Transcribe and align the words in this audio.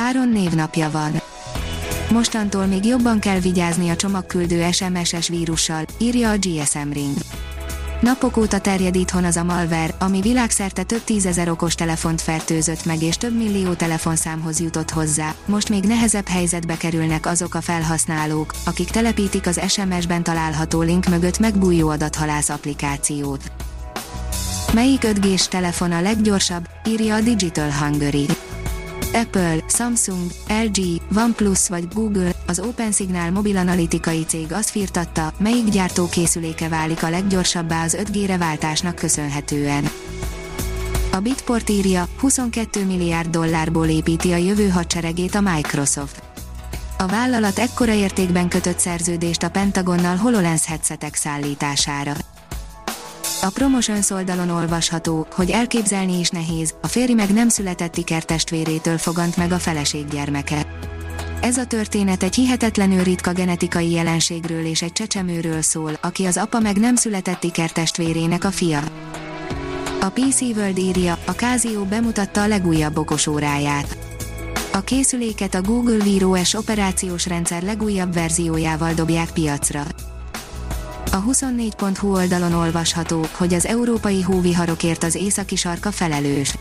Áron 0.00 0.28
névnapja 0.28 0.90
van. 0.90 1.20
Mostantól 2.10 2.66
még 2.66 2.84
jobban 2.84 3.18
kell 3.18 3.38
vigyázni 3.38 3.88
a 3.88 3.96
csomagküldő 3.96 4.70
SMS-es 4.70 5.28
vírussal, 5.28 5.84
írja 5.98 6.30
a 6.30 6.36
GSM 6.36 6.90
Ring. 6.92 7.16
Napok 8.00 8.36
óta 8.36 8.58
terjed 8.58 8.94
itthon 8.94 9.24
az 9.24 9.36
a 9.36 9.44
malware, 9.44 9.94
ami 9.98 10.20
világszerte 10.20 10.82
több 10.82 11.04
tízezer 11.04 11.48
okos 11.48 11.74
telefont 11.74 12.20
fertőzött 12.20 12.84
meg 12.84 13.02
és 13.02 13.16
több 13.16 13.36
millió 13.36 13.72
telefonszámhoz 13.72 14.60
jutott 14.60 14.90
hozzá. 14.90 15.34
Most 15.44 15.68
még 15.68 15.84
nehezebb 15.84 16.28
helyzetbe 16.28 16.76
kerülnek 16.76 17.26
azok 17.26 17.54
a 17.54 17.60
felhasználók, 17.60 18.54
akik 18.64 18.90
telepítik 18.90 19.46
az 19.46 19.60
SMS-ben 19.68 20.22
található 20.22 20.80
link 20.80 21.06
mögött 21.08 21.38
megbújó 21.38 21.88
adathalász 21.88 22.48
applikációt. 22.48 23.52
Melyik 24.74 25.00
5G-s 25.04 25.48
telefon 25.48 25.92
a 25.92 26.00
leggyorsabb, 26.00 26.68
írja 26.88 27.14
a 27.14 27.20
Digital 27.20 27.70
Hungary. 27.70 28.26
Apple, 29.12 29.56
Samsung, 29.68 30.30
LG, 30.64 31.00
OnePlus 31.16 31.68
vagy 31.68 31.88
Google, 31.94 32.30
az 32.46 32.60
OpenSignal 32.60 33.30
mobil 33.30 33.56
analitikai 33.56 34.24
cég 34.24 34.52
azt 34.52 34.70
firtatta, 34.70 35.32
melyik 35.38 35.68
gyártókészüléke 35.68 36.68
válik 36.68 37.02
a 37.02 37.10
leggyorsabbá 37.10 37.84
az 37.84 37.96
5G-re 38.00 38.36
váltásnak 38.36 38.94
köszönhetően. 38.94 39.90
A 41.12 41.18
Bitport 41.18 41.68
írja, 41.68 42.08
22 42.20 42.84
milliárd 42.84 43.30
dollárból 43.30 43.86
építi 43.86 44.32
a 44.32 44.36
jövő 44.36 44.68
hadseregét 44.68 45.34
a 45.34 45.40
Microsoft. 45.40 46.22
A 46.98 47.06
vállalat 47.06 47.58
ekkora 47.58 47.92
értékben 47.92 48.48
kötött 48.48 48.78
szerződést 48.78 49.42
a 49.42 49.50
Pentagonnal 49.50 50.16
HoloLens 50.16 50.66
headsetek 50.66 51.14
szállítására. 51.14 52.12
A 53.42 53.50
Promotions 53.50 54.10
oldalon 54.10 54.50
olvasható, 54.50 55.26
hogy 55.30 55.50
elképzelni 55.50 56.18
is 56.18 56.28
nehéz, 56.28 56.74
a 56.82 56.86
férj 56.86 57.12
meg 57.12 57.32
nem 57.32 57.48
született 57.48 57.96
ikertestvérétől 57.96 58.98
fogant 58.98 59.36
meg 59.36 59.52
a 59.52 59.58
feleség 59.58 60.08
gyermeke. 60.08 60.66
Ez 61.40 61.56
a 61.56 61.64
történet 61.66 62.22
egy 62.22 62.34
hihetetlenül 62.34 63.02
ritka 63.02 63.32
genetikai 63.32 63.90
jelenségről 63.90 64.64
és 64.64 64.82
egy 64.82 64.92
csecsemőről 64.92 65.62
szól, 65.62 65.98
aki 66.00 66.24
az 66.24 66.36
apa 66.36 66.60
meg 66.60 66.76
nem 66.76 66.94
született 66.94 67.44
ikertestvérének 67.44 68.44
a 68.44 68.50
fia. 68.50 68.80
A 70.00 70.08
PC 70.08 70.40
World 70.40 70.78
írja, 70.78 71.18
a 71.26 71.30
Casio 71.30 71.84
bemutatta 71.84 72.42
a 72.42 72.46
legújabb 72.46 72.98
okos 72.98 73.26
óráját. 73.26 73.98
A 74.72 74.80
készüléket 74.80 75.54
a 75.54 75.62
Google 75.62 76.04
Wear 76.04 76.22
OS 76.22 76.54
operációs 76.54 77.26
rendszer 77.26 77.62
legújabb 77.62 78.12
verziójával 78.12 78.92
dobják 78.92 79.30
piacra. 79.30 79.82
A 81.12 81.22
24.hu 81.22 82.14
oldalon 82.14 82.52
olvasható, 82.52 83.26
hogy 83.36 83.54
az 83.54 83.66
európai 83.66 84.22
hóviharokért 84.22 85.04
az 85.04 85.14
északi 85.14 85.56
sarka 85.56 85.90
felelős. 85.90 86.54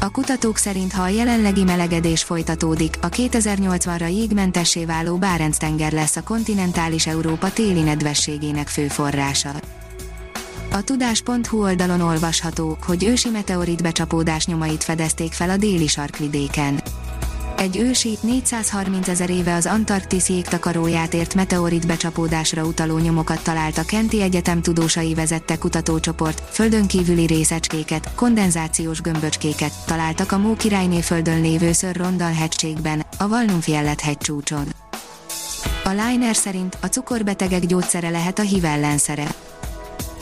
A 0.00 0.10
kutatók 0.10 0.56
szerint, 0.56 0.92
ha 0.92 1.02
a 1.02 1.08
jelenlegi 1.08 1.64
melegedés 1.64 2.22
folytatódik, 2.22 2.96
a 3.00 3.08
2080-ra 3.08 4.10
jégmentessé 4.10 4.84
váló 4.84 5.16
Bárenc-tenger 5.16 5.92
lesz 5.92 6.16
a 6.16 6.22
kontinentális 6.22 7.06
Európa 7.06 7.52
téli 7.52 7.82
nedvességének 7.82 8.68
fő 8.68 8.88
forrása. 8.88 9.52
A 10.72 10.82
tudás.hu 10.82 11.62
oldalon 11.62 12.00
olvasható, 12.00 12.76
hogy 12.86 13.04
ősi 13.04 13.28
meteorit 13.28 13.82
becsapódás 13.82 14.46
nyomait 14.46 14.84
fedezték 14.84 15.32
fel 15.32 15.50
a 15.50 15.56
déli 15.56 15.86
sarkvidéken. 15.86 16.80
Egy 17.66 17.76
ősi, 17.76 18.18
430 18.20 19.08
ezer 19.08 19.30
éve 19.30 19.54
az 19.54 19.66
Antarktisz 19.66 20.28
jégtakaróját 20.28 21.14
ért 21.14 21.34
meteorit 21.34 21.86
becsapódásra 21.86 22.64
utaló 22.64 22.98
nyomokat 22.98 23.42
talált 23.42 23.78
a 23.78 23.84
Kenti 23.84 24.22
Egyetem 24.22 24.62
tudósai 24.62 25.14
vezette 25.14 25.56
kutatócsoport, 25.58 26.42
földön 26.50 26.86
kívüli 26.86 27.26
részecskéket, 27.26 28.14
kondenzációs 28.14 29.00
gömböcskéket 29.00 29.72
találtak 29.86 30.32
a 30.32 30.38
Mókirályné 30.38 31.00
földön 31.00 31.40
lévő 31.40 31.72
Sir 31.72 31.96
Rondal 31.96 32.32
hegységben, 32.32 33.06
a 33.18 33.28
Valnumfjellet 33.28 34.00
hegycsúcson. 34.00 34.66
A 35.84 35.90
Liner 35.90 36.36
szerint 36.36 36.78
a 36.80 36.86
cukorbetegek 36.86 37.66
gyógyszere 37.66 38.10
lehet 38.10 38.38
a 38.38 38.42
HIV 38.42 38.64
ellenszere 38.64 39.34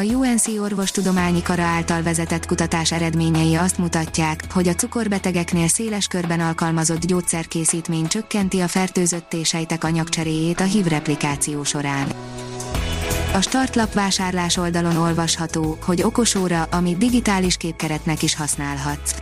a 0.00 0.02
UNC 0.02 0.48
orvostudományi 0.48 1.42
kara 1.42 1.62
által 1.62 2.02
vezetett 2.02 2.46
kutatás 2.46 2.92
eredményei 2.92 3.54
azt 3.54 3.78
mutatják, 3.78 4.44
hogy 4.52 4.68
a 4.68 4.74
cukorbetegeknél 4.74 5.68
széles 5.68 6.06
körben 6.06 6.40
alkalmazott 6.40 7.06
gyógyszerkészítmény 7.06 8.06
csökkenti 8.06 8.60
a 8.60 8.68
fertőzött 8.68 9.36
sejtek 9.44 9.84
anyagcseréjét 9.84 10.60
a 10.60 10.64
HIV 10.64 10.86
replikáció 10.86 11.64
során. 11.64 12.06
A 13.34 13.40
startlap 13.40 13.92
vásárlás 13.92 14.56
oldalon 14.56 14.96
olvasható, 14.96 15.78
hogy 15.84 16.02
okosóra, 16.02 16.62
amit 16.62 16.98
digitális 16.98 17.56
képkeretnek 17.56 18.22
is 18.22 18.34
használhatsz. 18.34 19.14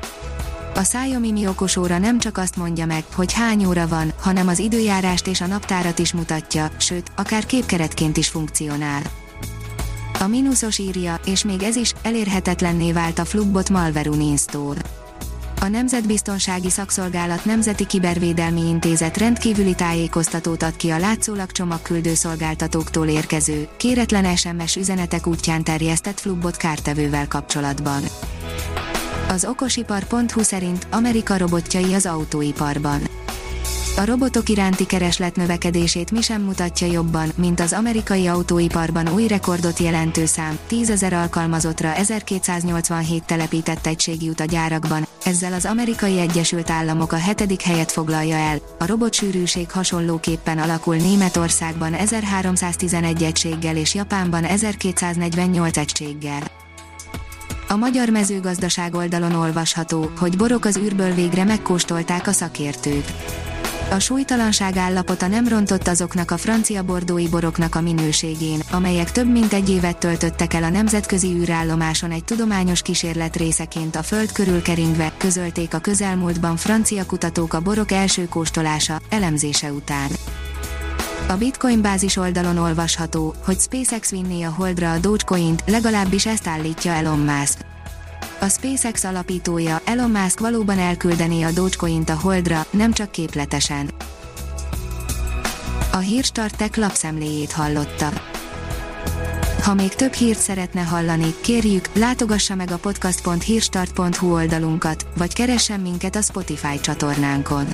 A 0.74 0.80
Xiaomi 0.80 1.32
Mi 1.32 1.46
okosóra 1.46 1.98
nem 1.98 2.18
csak 2.18 2.38
azt 2.38 2.56
mondja 2.56 2.86
meg, 2.86 3.04
hogy 3.14 3.32
hány 3.32 3.64
óra 3.64 3.88
van, 3.88 4.12
hanem 4.20 4.48
az 4.48 4.58
időjárást 4.58 5.26
és 5.26 5.40
a 5.40 5.46
naptárat 5.46 5.98
is 5.98 6.12
mutatja, 6.12 6.70
sőt, 6.76 7.10
akár 7.16 7.46
képkeretként 7.46 8.16
is 8.16 8.28
funkcionál. 8.28 9.02
A 10.20 10.26
mínuszos 10.26 10.78
írja, 10.78 11.20
és 11.24 11.44
még 11.44 11.62
ez 11.62 11.76
is, 11.76 11.92
elérhetetlenné 12.02 12.92
vált 12.92 13.18
a 13.18 13.24
Flugbot 13.24 13.70
Malware 13.70 14.10
Uninstall. 14.10 14.76
A 15.60 15.68
Nemzetbiztonsági 15.68 16.70
Szakszolgálat 16.70 17.44
Nemzeti 17.44 17.86
Kibervédelmi 17.86 18.68
Intézet 18.68 19.16
rendkívüli 19.16 19.74
tájékoztatót 19.74 20.62
ad 20.62 20.76
ki 20.76 20.90
a 20.90 20.98
látszólag 20.98 21.52
csomagküldő 21.52 22.14
szolgáltatóktól 22.14 23.06
érkező, 23.06 23.68
kéretlen 23.76 24.36
SMS 24.36 24.76
üzenetek 24.76 25.26
útján 25.26 25.64
terjesztett 25.64 26.20
Flugbot 26.20 26.56
kártevővel 26.56 27.28
kapcsolatban. 27.28 28.02
Az 29.28 29.44
okosipar.hu 29.44 30.42
szerint 30.42 30.86
Amerika 30.90 31.36
robotjai 31.36 31.94
az 31.94 32.06
autóiparban 32.06 33.00
a 33.98 34.04
robotok 34.04 34.48
iránti 34.48 34.86
kereslet 34.86 35.36
növekedését 35.36 36.10
mi 36.10 36.20
sem 36.20 36.42
mutatja 36.42 36.86
jobban, 36.86 37.28
mint 37.36 37.60
az 37.60 37.72
amerikai 37.72 38.26
autóiparban 38.26 39.08
új 39.08 39.26
rekordot 39.26 39.78
jelentő 39.78 40.26
szám, 40.26 40.58
10 40.66 40.90
ezer 40.90 41.12
alkalmazottra 41.12 41.94
1287 41.94 43.24
telepített 43.24 43.86
egység 43.86 44.22
jut 44.22 44.40
a 44.40 44.44
gyárakban, 44.44 45.06
ezzel 45.24 45.52
az 45.52 45.64
amerikai 45.64 46.18
Egyesült 46.18 46.70
Államok 46.70 47.12
a 47.12 47.16
hetedik 47.16 47.60
helyet 47.60 47.92
foglalja 47.92 48.36
el, 48.36 48.58
a 48.78 48.86
robotsűrűség 48.86 49.70
hasonlóképpen 49.70 50.58
alakul 50.58 50.96
Németországban 50.96 51.94
1311 51.94 53.22
egységgel 53.22 53.76
és 53.76 53.94
Japánban 53.94 54.44
1248 54.44 55.76
egységgel. 55.76 56.42
A 57.68 57.76
magyar 57.76 58.08
mezőgazdaság 58.08 58.94
oldalon 58.94 59.34
olvasható, 59.34 60.10
hogy 60.18 60.36
borok 60.36 60.64
az 60.64 60.76
űrből 60.76 61.14
végre 61.14 61.44
megkóstolták 61.44 62.26
a 62.26 62.32
szakértők 62.32 63.04
a 63.90 63.98
súlytalanság 63.98 64.76
állapota 64.76 65.26
nem 65.26 65.48
rontott 65.48 65.88
azoknak 65.88 66.30
a 66.30 66.36
francia 66.36 66.82
bordói 66.82 67.28
boroknak 67.28 67.74
a 67.74 67.80
minőségén, 67.80 68.60
amelyek 68.70 69.12
több 69.12 69.30
mint 69.30 69.52
egy 69.52 69.70
évet 69.70 69.98
töltöttek 69.98 70.54
el 70.54 70.62
a 70.62 70.68
nemzetközi 70.68 71.28
űrállomáson 71.28 72.10
egy 72.10 72.24
tudományos 72.24 72.82
kísérlet 72.82 73.36
részeként 73.36 73.96
a 73.96 74.02
föld 74.02 74.32
körül 74.32 74.62
keringve, 74.62 75.12
közölték 75.16 75.74
a 75.74 75.78
közelmúltban 75.78 76.56
francia 76.56 77.06
kutatók 77.06 77.54
a 77.54 77.60
borok 77.60 77.92
első 77.92 78.28
kóstolása, 78.28 79.00
elemzése 79.10 79.72
után. 79.72 80.08
A 81.28 81.36
Bitcoin 81.36 81.82
bázis 81.82 82.16
oldalon 82.16 82.58
olvasható, 82.58 83.34
hogy 83.44 83.60
SpaceX 83.60 84.10
vinné 84.10 84.42
a 84.42 84.54
Holdra 84.56 84.92
a 84.92 84.98
Dogecoin-t, 84.98 85.62
legalábbis 85.66 86.26
ezt 86.26 86.46
állítja 86.46 86.92
Elon 86.92 87.18
Musk. 87.18 87.58
A 88.40 88.48
SpaceX 88.48 89.04
alapítója 89.04 89.80
Elon 89.84 90.10
Musk 90.10 90.40
valóban 90.40 90.78
elküldeni 90.78 91.42
a 91.42 91.50
Dogecoin-t 91.50 92.10
a 92.10 92.18
Holdra, 92.20 92.66
nem 92.70 92.92
csak 92.92 93.10
képletesen. 93.10 93.90
A 95.92 95.96
Hírstartek 95.96 96.76
lapszemléjét 96.76 97.52
hallotta. 97.52 98.08
Ha 99.62 99.74
még 99.74 99.94
több 99.94 100.12
hírt 100.12 100.38
szeretne 100.38 100.80
hallani, 100.80 101.34
kérjük, 101.40 101.88
látogassa 101.92 102.54
meg 102.54 102.70
a 102.70 102.78
podcast.hírstart.hu 102.78 104.32
oldalunkat, 104.32 105.06
vagy 105.16 105.34
keressen 105.34 105.80
minket 105.80 106.16
a 106.16 106.22
Spotify 106.22 106.80
csatornánkon. 106.80 107.66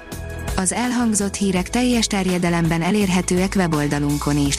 Az 0.56 0.72
elhangzott 0.72 1.34
hírek 1.34 1.70
teljes 1.70 2.06
terjedelemben 2.06 2.82
elérhetőek 2.82 3.52
weboldalunkon 3.56 4.46
is. 4.46 4.58